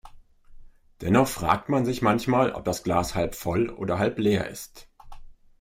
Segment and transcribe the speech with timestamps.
[1.01, 4.89] Dennoch fragt man sich manchmal, ob das Glas halb voll oder halb leer ist.